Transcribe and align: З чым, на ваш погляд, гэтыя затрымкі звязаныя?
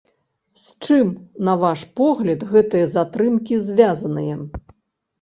З 0.61 0.87
чым, 0.87 1.11
на 1.51 1.55
ваш 1.65 1.79
погляд, 2.01 2.49
гэтыя 2.57 2.91
затрымкі 2.97 3.63
звязаныя? 3.71 4.35